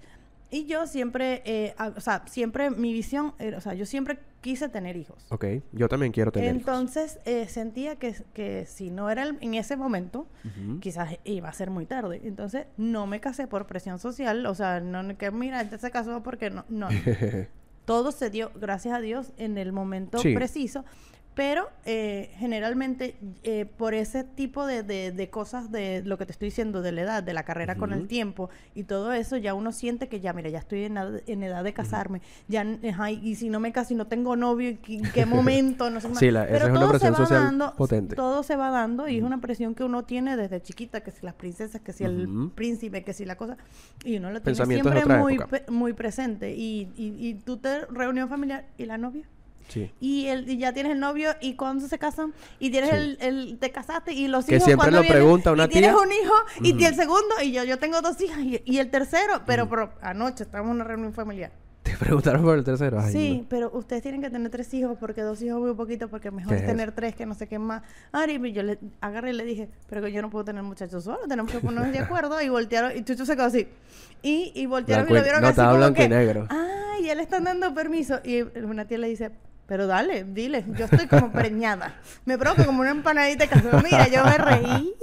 [0.51, 4.19] y yo siempre, eh, a- o sea, siempre mi visión, era- o sea, yo siempre
[4.41, 5.27] quise tener hijos.
[5.31, 6.61] Ok, yo también quiero tener hijos.
[6.61, 10.29] Entonces, eh, sentía que, que si no era el- en ese momento,
[10.81, 12.21] quizás iba a ser muy tarde.
[12.23, 14.47] Entonces, no me casé por presión social.
[14.47, 16.65] O sea, no que mira, este se casó porque no.
[16.69, 16.89] No.
[17.87, 20.35] Todo se dio, gracias a Dios, en el momento Sí.
[20.35, 20.85] preciso.
[21.37, 26.33] Pero eh, generalmente, eh, por ese tipo de, de- de cosas, de lo que te
[26.33, 29.53] estoy diciendo, de la edad, de la carrera con el tiempo y todo eso, ya
[29.53, 32.23] uno siente que ya, mira, ya estoy en, edad- en edad de casarme.
[32.49, 32.65] Ya,
[33.11, 35.91] y si no me caso y no tengo novio, ¿en qué, en qué momento?
[35.91, 36.19] No sé más.
[36.21, 38.17] Sí, la- esa Pero es una todo se va social dando, potente.
[38.17, 41.27] todo se va dando y es una presión que uno tiene desde chiquita, que si
[41.27, 43.59] las princesas, que si el príncipe, que si la cosa,
[44.07, 45.37] y uno lo tiene siempre muy,
[45.69, 46.55] muy presente.
[46.55, 49.29] Y, y, y tú te reunión familiar y la novia.
[49.69, 49.91] Sí.
[50.01, 52.97] Y, el, y ya tienes el novio y cuando se casan y tienes Sí.
[52.97, 55.91] el, el- te casaste y los Que hijos siempre lo vienen, pregunta una y tienes
[55.91, 55.99] tía.
[56.01, 59.43] un hijo y el segundo y yo yo tengo dos hijas y, y el tercero
[59.47, 61.51] pero, pero anoche estábamos en una reunión familiar
[61.83, 62.99] Te preguntaron por el tercero.
[63.01, 63.47] Ay, sí no.
[63.49, 66.61] pero ustedes tienen que tener tres hijos porque dos hijos muy poquito porque mejor ¿Qué
[66.61, 69.69] es tener tres que no sé qué más Ari yo le agarré y le dije
[69.89, 72.97] pero que yo no puedo tener muchachos solo tenemos que ponernos de acuerdo y voltearon
[72.97, 73.67] y Chucho se quedó así
[74.23, 76.47] y, y voltearon y lo vieron no, así estaba como blanco y que negro.
[76.51, 79.31] ay ya le están dando permiso y una tía le dice
[79.67, 82.01] pero dale, dile, yo estoy como preñada.
[82.25, 83.69] Me provoca como una empanadita de café.
[83.83, 84.95] Mira, yo me reí.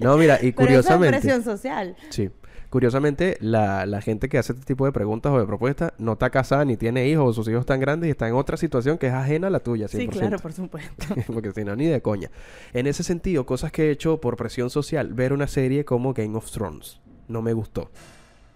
[0.00, 1.16] No, mira, y Pero curiosamente.
[1.18, 1.96] eso es presión social.
[2.10, 2.30] Sí.
[2.70, 6.30] Curiosamente, la, la gente que hace este tipo de preguntas o de propuestas no está
[6.30, 9.06] casada ni tiene hijos o sus hijos están grandes y está en otra situación que
[9.06, 9.90] es ajena a la tuya, 100%.
[9.90, 11.14] Sí, claro, por supuesto.
[11.32, 12.32] Porque si no, ni de coña.
[12.72, 16.36] En ese sentido, cosas que he hecho por presión social, ver una serie como Game
[16.36, 17.00] of Thrones.
[17.28, 17.92] No me gustó.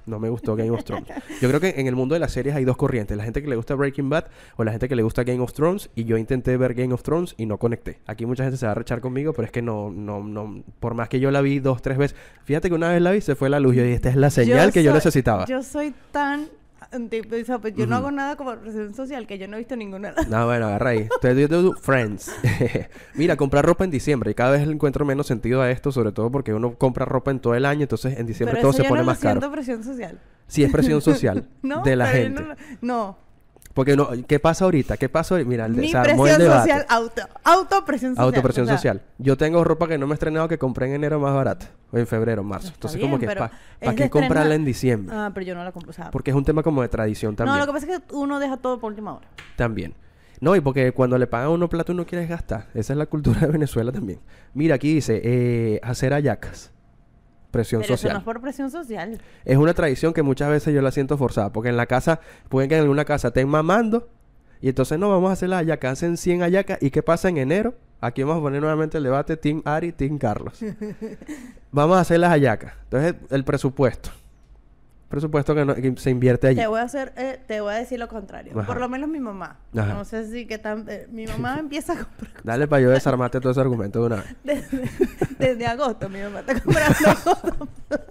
[0.09, 1.07] No me gustó Game of Thrones.
[1.41, 3.17] Yo creo que en el mundo de las series hay dos corrientes.
[3.17, 4.25] La gente que le gusta Breaking Bad
[4.57, 5.91] o la gente que le gusta Game of Thrones.
[5.95, 8.01] Y yo intenté ver Game of Thrones y no conecté.
[8.07, 10.63] Aquí mucha gente se va a rechar conmigo, pero es que no, no, no.
[10.81, 12.17] Por más que yo la vi dos, tres veces.
[12.45, 13.77] Fíjate que una vez la vi, se fue la luz.
[13.77, 15.45] Y esta es la señal que yo necesitaba.
[15.47, 16.49] Yo soy tan...
[16.91, 19.61] anti- o sea, pues yo no hago nada como presión social que yo no he
[19.61, 20.15] visto ninguna.
[20.29, 21.09] No, bueno, agarra ahí.
[21.23, 22.31] Entonces, yo Friends.
[23.15, 24.31] Mira, comprar ropa en diciembre.
[24.31, 27.31] Y cada vez le encuentro menos sentido a esto, sobre todo porque uno compra ropa
[27.31, 29.11] en todo el año, entonces en diciembre Pero todo eso se yo pone no lo
[29.13, 29.41] más caro.
[29.41, 30.21] siento presión social.
[30.47, 32.41] Sí, es presión social No, de la gente.
[32.43, 33.28] No, lo- no.
[33.79, 34.97] Porque no, ¿qué pasa ahorita?
[34.97, 35.49] ¿Qué pasa ahorita?
[35.49, 36.61] Mira, el de- mi se armó el presión debate.
[36.73, 38.25] social, auto, autopresión social.
[38.27, 39.03] Autopresión o sea, social.
[39.19, 41.71] Yo tengo ropa que no me he estrenado que compré en enero más barata.
[41.93, 42.73] O en febrero, marzo.
[42.75, 45.15] Entonces, bien, como que, ¿para qué comprarla en diciembre?
[45.17, 45.91] Ah, pero yo no la compro.
[45.91, 47.55] O sea, Porque es un tema como de tradición también.
[47.55, 49.29] no, lo que pasa es que uno deja todo por última hora.
[49.55, 49.95] También.
[50.41, 52.67] No, y porque cuando le pagan a uno plata uno quiere gastar.
[52.75, 54.19] Esa es la cultura de Venezuela también.
[54.55, 56.73] Mira, aquí dice, eh, hacer hallacas.
[57.51, 58.13] Presión Pero eso social.
[58.13, 59.21] no es por presión social.
[59.45, 61.53] Es una tradición que muchas veces yo la siento forzada.
[61.53, 64.09] Porque en la casa, pueden que en alguna casa estén mamando.
[64.61, 65.93] Y entonces no, vamos a hacer las hallacas.
[65.93, 66.79] Hacen 100 hallacas.
[66.83, 67.75] ¿Y qué pasa en enero?
[68.01, 70.61] Aquí vamos a poner nuevamente el debate Team Ari, Team Carlos.
[71.73, 72.75] vamos a hacer las hallacas.
[72.85, 74.11] Entonces, el presupuesto.
[75.09, 76.61] Presupuesto que, no- que se invierte allí.
[76.61, 78.53] Te voy a hacer, eh, te voy a decir lo contrario.
[78.59, 78.67] Ajá.
[78.67, 79.57] Por lo menos mi mamá.
[79.77, 79.95] Ajá.
[79.95, 83.41] No sé si que tan, eh, mi mamá empieza a comprar Dale para yo desarmarte
[83.41, 84.35] todo ese argumento de una vez.
[84.45, 84.91] desde,
[85.39, 86.09] desde agosto.
[86.11, 87.69] Mi mamá está comprando.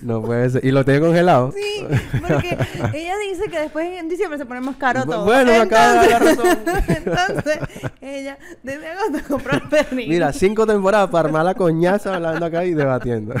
[0.00, 0.64] No puede ser.
[0.64, 1.52] ¿Y lo tiene congelado?
[1.52, 1.84] Sí,
[2.26, 2.56] porque
[2.94, 5.24] ella dice que después en diciembre se pone más caro todo.
[5.24, 6.58] bueno, me acaba de dar la razón.
[6.88, 7.58] Entonces,
[8.00, 10.08] ella desde agosto compró el pernil.
[10.08, 13.34] Mira, cinco temporadas para armar la coñaza hablando acá y debatiendo.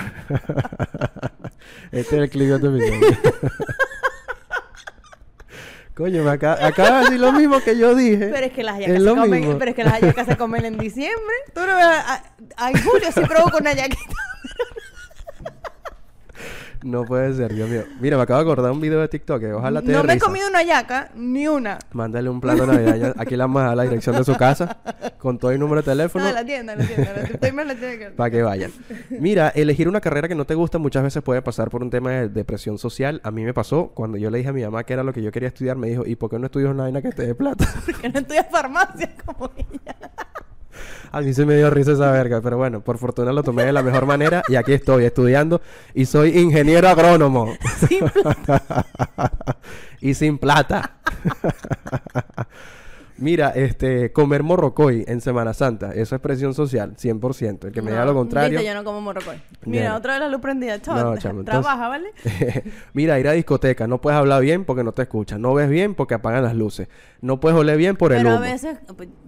[1.92, 3.18] Este es el clip de episodio.
[5.94, 8.28] Coño, me acaba, acaba de decir lo mismo que yo dije.
[8.32, 9.58] Pero es que las Es hallacas se comen, mismo.
[9.58, 11.34] pero es que las hallacas se comen en diciembre.
[11.54, 12.22] Tú no ves, a, a-
[12.56, 14.14] a Julio sí provoca una hallaquita.
[16.82, 17.84] No puede ser, Dios mío.
[18.00, 20.14] Mira, me acabo de acordar un video de TikTok que ojalá te dé No me
[20.14, 21.78] he comido una hallaca, ni una.
[21.92, 23.12] Mándale un plato navideño.
[23.16, 24.78] Aquí le vamos a la dirección de su casa
[25.18, 26.24] con todo el número de teléfono.
[26.24, 27.02] No, la tienda, en la tienda.
[27.10, 27.64] en la tienda.
[27.64, 28.72] La tienda que- Para que vayan.
[29.10, 32.10] Mira, elegir una carrera que no te gusta muchas veces puede pasar por un tema
[32.10, 33.20] de depresión social.
[33.24, 35.22] A mí me pasó cuando yo le dije a mi mamá que era lo que
[35.22, 35.76] yo quería estudiar.
[35.76, 37.66] Me dijo, ¿y por qué no estudias una vaina que te dé plata?
[37.86, 39.96] Porque no estudias farmacia como ella.
[41.12, 42.40] A mí se me dio risa esa verga.
[42.40, 44.42] Pero bueno, por fortuna lo tomé de la mejor manera.
[44.48, 45.60] Y aquí estoy estudiando.
[45.94, 47.54] Y soy ingeniero agrónomo.
[47.86, 48.00] Sí,
[50.00, 50.96] y sin plata.
[53.22, 57.66] Mira, este, comer morrocoy en Semana Santa, eso es presión social, 100%.
[57.68, 58.58] El que me diga lo contrario.
[58.58, 59.36] Viste, yo no como morrocoy.
[59.64, 60.78] Mira, otra vez la luz prendida.
[60.86, 62.08] No, entonces- trabaja, ¿vale?
[62.94, 65.94] Mira, ir a discoteca, no puedes hablar bien porque no te escuchan, no ves bien
[65.94, 66.88] porque apagan las luces,
[67.20, 68.38] no puedes oler bien por el Pero humo.
[68.38, 68.78] a veces,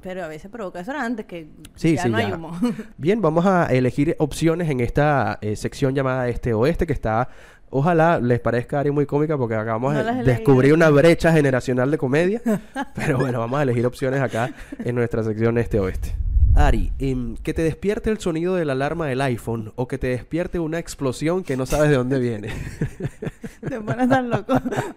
[0.02, 2.34] pero a veces provoca eso antes que Sí, ya sí, no hay ya.
[2.36, 2.50] humo.
[2.96, 7.28] Bien, vamos a elegir opciones en esta eh, sección llamada Este Oeste, que está,
[7.76, 11.98] ojalá les parezca Ari muy cómica porque acabamos No de descubrir una brecha generacional de
[11.98, 12.40] comedia.
[12.94, 16.14] Pero bueno, vamos a elegir opciones acá en nuestra sección Este Oeste.
[16.56, 20.06] Ari, em, que te despierte el sonido de la alarma del iPhone o que te
[20.06, 22.48] despierte una explosión que no sabes de dónde viene.
[23.68, 24.54] Te van a estar loco.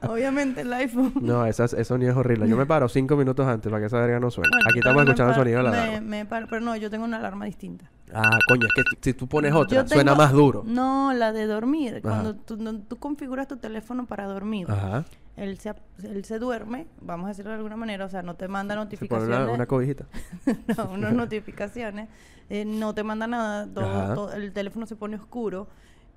[0.10, 1.13] Obviamente el iPhone.
[1.22, 2.48] No, esas, eso ni es horrible.
[2.50, 4.50] Yo me paro cinco minutos antes para que esa verga no suene.
[4.52, 6.02] Bueno, Aquí estamos me escuchando el sonido de la me- alarma.
[6.02, 7.90] me paro- pero no, yo tengo una alarma distinta.
[8.13, 10.63] Ah, coño, es que si tú pones otra, suena más duro.
[10.65, 11.96] No, la de dormir.
[11.96, 12.02] Ajá.
[12.02, 15.04] Cuando tú, no- tú configuras tu teléfono para dormir, Ajá.
[15.36, 18.48] él, se, él se duerme, vamos a decirlo de alguna manera, o sea, no te
[18.48, 19.39] manda Se pone notificaciones.
[19.39, 20.06] una, una cobijita.
[20.78, 22.08] no, unas notificaciones,
[22.50, 25.67] eh, no te manda nada, todo, todo- el teléfono se pone oscuro.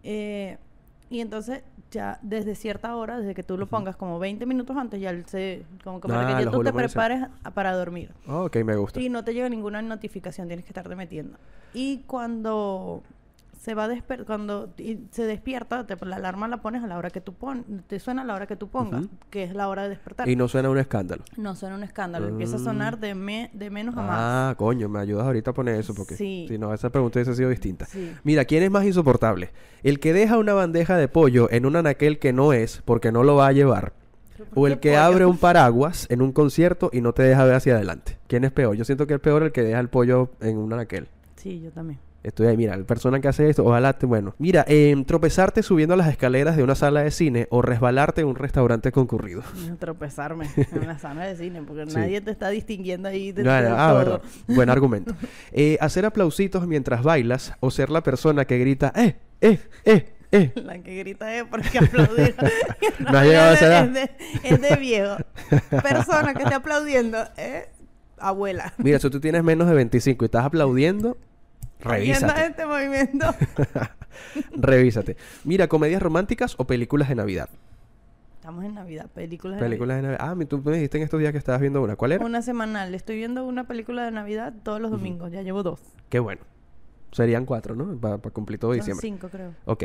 [0.04, 0.58] eh,
[1.10, 5.00] y entonces ya desde cierta hora, desde que tú lo pongas como 20 minutos antes,
[5.00, 7.72] ya él se, como que para Ah, que ya los tú te prepares a- para
[7.74, 8.12] dormir.
[8.26, 9.00] Oh, ok, me gusta.
[9.00, 11.36] Y no te llega ninguna notificación, tienes que estarte metiendo.
[11.74, 13.02] Y cuando
[13.60, 16.96] se va a desper cuando y se despierta, te- la alarma la pones a la
[16.96, 19.68] hora que tú pones, te suena a la hora que tú pongas, que es la
[19.68, 20.26] hora de despertar.
[20.30, 21.24] Y no suena un escándalo.
[21.36, 24.16] No suena un escándalo, empieza a sonar de, me- de menos a más.
[24.18, 26.46] Ah, coño, me ayudas ahorita a poner eso porque Sí.
[26.48, 27.84] si no, esa pregunta hubiese sido distinta.
[27.84, 28.10] Sí.
[28.24, 29.50] Mira, ¿quién es más insoportable?
[29.82, 33.24] ¿El que deja una bandeja de pollo en un anaquel que no es porque no
[33.24, 33.92] lo va a llevar?
[34.54, 35.02] ¿O el ¿Qué que pollo?
[35.02, 38.16] abre un paraguas en un concierto y no te deja ver hacia adelante?
[38.26, 38.74] ¿Quién es peor?
[38.74, 41.08] Yo siento que es peor el que deja el pollo en un anaquel.
[41.36, 41.98] Sí, yo también.
[42.22, 44.34] Estoy ahí, mira, la persona que hace esto, ojalá te, bueno.
[44.38, 48.36] Mira, em, tropezarte subiendo las escaleras de una sala de cine o resbalarte en un
[48.36, 49.42] restaurante concurrido.
[49.78, 51.96] Tropezarme en la sala de cine, porque Sí.
[51.96, 54.22] nadie te está distinguiendo ahí de, No, no, ah, verdad.
[54.48, 55.14] Buen argumento.
[55.52, 60.52] Eh, hacer aplausitos mientras bailas o ser la persona que grita, ¡eh, eh, eh, eh!
[60.56, 62.34] La que grita es porque aplaudir.
[63.00, 63.84] No has llegado a esa edad.
[63.86, 64.10] es, de,
[64.44, 65.16] es de viejo.
[65.82, 67.68] Persona que esté aplaudiendo, eh,
[68.18, 68.72] abuela.
[68.78, 71.16] Mira, si tú tienes menos de 25 y estás aplaudiendo,
[71.80, 72.46] revísate.
[72.46, 73.34] este movimiento.
[74.52, 75.16] revísate.
[75.44, 77.48] Mira, comedias románticas o películas de Navidad.
[78.36, 80.20] Estamos en Navidad, películas de Películas de Navidad.
[80.20, 81.96] Ah, tú me dijiste en estos días que estabas viendo una.
[81.96, 82.24] ¿Cuál era?
[82.24, 82.94] Una semanal.
[82.94, 85.30] Estoy viendo una película de Navidad todos los domingos.
[85.30, 85.80] Ya llevo dos.
[86.08, 86.40] Qué bueno.
[87.12, 87.96] Serían cuatro, ¿no?
[87.98, 89.02] Para cumplir todo Son diciembre.
[89.06, 89.52] cinco, creo.
[89.64, 89.84] Ok.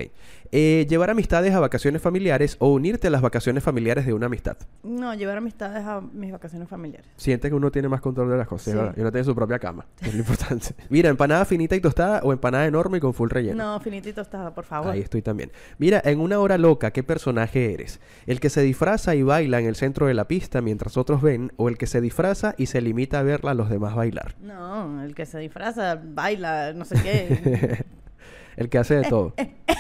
[0.52, 4.58] Eh, llevar amistades a vacaciones familiares o unirte a las vacaciones familiares de una amistad.
[4.84, 7.08] No, llevar amistades a mis vacaciones familiares.
[7.18, 8.78] Siente que uno tiene más control de las cosas, Sí.
[8.78, 8.94] ¿verdad?
[8.96, 9.86] Y uno tiene su propia cama.
[10.02, 10.76] Es lo importante.
[10.90, 13.56] Mira, empanada finita y tostada o empanada enorme y con full relleno.
[13.74, 14.92] No, finitito está, por favor.
[14.94, 15.52] Ahí estoy también.
[15.80, 18.00] Mira, en una hora loca, ¿qué personaje eres?
[18.28, 21.52] ¿El que se disfraza y baila en el centro de la pista mientras otros ven?
[21.58, 24.36] ¿O el que se disfraza y se limita a verla a los demás bailar?
[24.42, 27.15] No, el que se disfraza, baila, no sé qué.
[28.58, 29.34] El que hace de todo.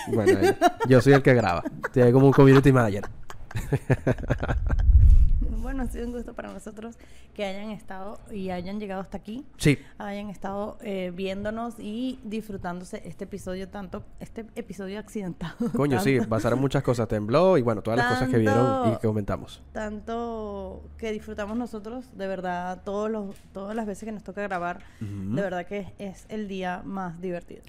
[0.07, 0.53] Bueno, ahí.
[0.89, 1.63] yo soy el que graba.
[1.85, 3.05] Estoy como un community manager.
[5.65, 6.97] bueno, ha sido un gusto para nosotros
[7.33, 9.45] que hayan estado y hayan llegado hasta aquí.
[9.57, 9.77] Sí.
[9.97, 15.55] hayan estado eh, viéndonos y disfrutándose este episodio tanto, este episodio accidentado.
[15.75, 17.07] Coño, sí, tanto- pasaron muchas cosas.
[17.07, 19.61] Tembló y bueno, todas las cosas que vieron y Tanto- que comentamos.
[19.73, 24.83] Tanto que disfrutamos nosotros, de verdad, todos los, todas las veces que nos toca grabar,
[25.01, 25.35] Ujú.
[25.35, 27.63] de verdad que es el día más divertido.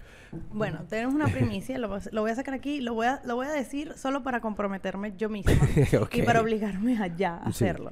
[0.52, 3.46] Bueno, tenemos una primicia, lo, lo voy a sacar aquí, lo voy a, lo voy
[3.46, 5.52] a decir solo para comprometerme yo misma
[6.00, 6.14] Ok.
[6.16, 7.50] y para obligarme a ya Sí.
[7.64, 7.85] hacerlo.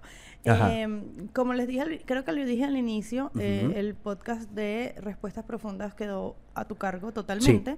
[0.70, 1.02] Eh,
[1.32, 5.44] como les dije, al- creo que lo dije al inicio, eh, el podcast de Respuestas
[5.44, 7.76] Profundas quedó a tu cargo totalmente.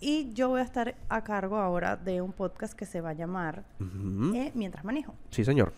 [0.00, 3.14] Y yo voy a estar a cargo ahora de un podcast que se va a
[3.14, 3.64] llamar
[4.34, 5.14] eh, Mientras Manejo.
[5.30, 5.72] Sí, señor.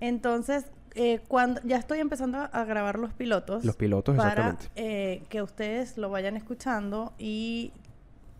[0.00, 3.64] Entonces, eh, cuando ya estoy empezando a- a grabar los pilotos.
[3.64, 4.70] Los pilotos, para exactamente.
[4.76, 7.72] eh, que ustedes lo vayan escuchando y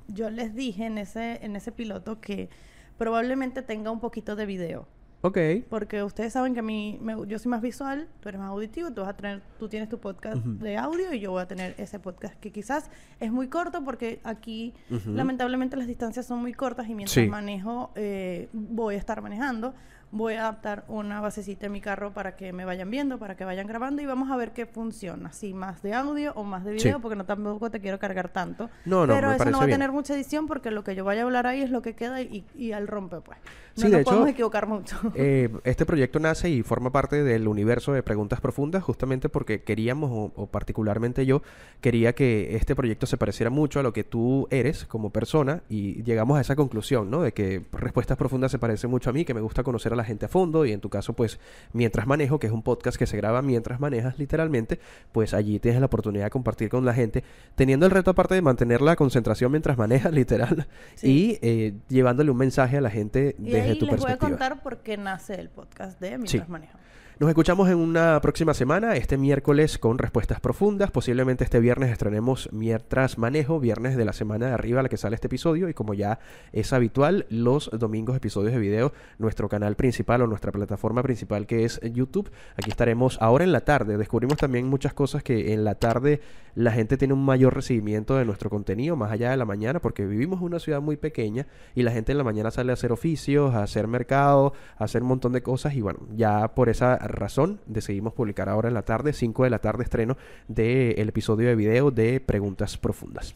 [0.09, 2.51] yo les dije en ese en ese piloto que
[2.99, 4.87] probablemente tenga un poquito de video.
[5.23, 5.39] Ok.
[5.71, 8.91] Porque ustedes saben que a mí, me- yo soy más visual, tú eres más auditivo,
[8.93, 11.75] tú, vas a tener, tú tienes tu podcast de audio y yo voy a tener
[11.79, 14.75] ese podcast que quizás es muy corto porque aquí
[15.07, 17.29] lamentablemente las distancias son muy cortas y mientras Sí.
[17.29, 19.75] manejo, eh, voy a estar manejando,
[20.13, 23.45] voy a adaptar una basecita en mi carro para que me vayan viendo, para que
[23.45, 26.79] vayan grabando y vamos a ver qué funciona, si más de audio o más de
[26.79, 26.85] Sí.
[26.85, 28.71] video, porque no tampoco te quiero cargar tanto.
[28.85, 29.75] No, no, Pero me eso no va bien.
[29.75, 31.95] a tener mucha edición porque lo que yo vaya a hablar ahí es lo que
[31.95, 33.39] queda y, y al rompe pues.
[33.75, 34.97] No Sí, de nos hecho, podemos equivocar mucho.
[35.15, 40.11] Eh, este proyecto nace y forma parte del universo de preguntas profundas justamente porque queríamos,
[40.13, 41.41] o, o particularmente yo,
[41.81, 46.03] quería que este proyecto se pareciera mucho a lo que tú eres como persona y
[46.03, 47.23] llegamos a esa conclusión, ¿no?
[47.23, 50.02] De que Respuestas Profundas se parece mucho a mí, que me gusta conocer a la
[50.05, 51.39] gente a fondo y en tu caso, pues,
[51.73, 54.79] mientras manejo, que es un podcast que se graba mientras manejas literalmente,
[55.13, 58.43] pues allí tienes la oportunidad de compartir con la gente, teniendo el reto aparte de
[58.43, 61.09] mantener la concentración mientras manejas, literal, Sí.
[61.09, 64.19] y eh, llevándole un mensaje a la gente Y desde ahí tu les voy a
[64.19, 64.29] perspectiva.
[64.31, 66.51] contar por qué nace el podcast de Mientras Sí.
[66.51, 66.79] Manejo.
[67.23, 70.91] Nos escuchamos en una próxima semana, este miércoles con respuestas profundas.
[70.91, 75.15] Posiblemente este viernes estrenemos Mientras Manejo, viernes de la semana de arriba la que sale
[75.15, 75.69] este episodio.
[75.69, 76.19] Y como ya
[76.51, 81.65] es habitual, los domingos episodios de video, nuestro canal principal o nuestra plataforma principal que
[81.65, 82.29] es YouTube.
[82.57, 83.99] Aquí estaremos ahora en la tarde.
[83.99, 86.21] Descubrimos también muchas cosas que en la tarde
[86.57, 90.05] la gente tiene un mayor recibimiento de nuestro contenido, más allá de la mañana, porque
[90.05, 92.93] vivimos en una ciudad muy pequeña y la gente en la mañana sale a hacer
[92.93, 95.75] oficios, a hacer mercado, a hacer un montón de cosas.
[95.75, 99.59] Y bueno, ya por esa razón decidimos publicar ahora en la tarde, 5 de la
[99.59, 100.17] tarde, estreno
[100.49, 103.35] del episodio de video de Preguntas Profundas.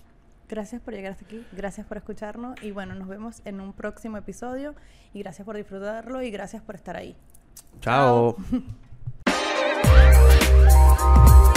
[0.48, 4.16] Gracias por llegar hasta aquí, gracias por escucharnos y bueno, nos vemos en un próximo
[4.16, 4.74] episodio
[5.12, 7.16] y gracias por disfrutarlo y gracias por estar ahí.
[7.80, 8.36] Chao.
[8.36, 8.62] Chao.